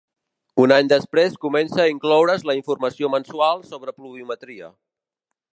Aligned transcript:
Un 0.63 0.71
any 0.77 0.87
després 0.93 1.35
comença 1.43 1.83
a 1.83 1.93
incloure's 1.93 2.47
la 2.53 2.57
informació 2.61 3.13
mensual 3.19 3.65
sobre 3.75 3.97
pluviometria. 4.01 4.75